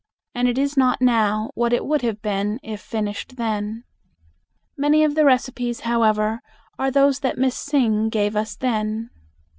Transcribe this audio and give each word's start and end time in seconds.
And 0.33 0.47
it 0.47 0.57
is 0.57 0.75
not 0.75 0.99
now 0.99 1.51
what 1.53 1.73
it 1.73 1.85
would 1.85 2.01
have 2.01 2.23
been 2.23 2.59
if 2.63 2.81
finished 2.81 3.35
then. 3.35 3.83
Many 4.75 5.03
of 5.03 5.13
the 5.13 5.25
recipes, 5.25 5.81
however, 5.81 6.41
are 6.79 6.89
those 6.89 7.19
that 7.19 7.37
Miss 7.37 7.55
Singh 7.55 8.09
gave 8.09 8.35
us 8.35 8.55
then. 8.55 9.11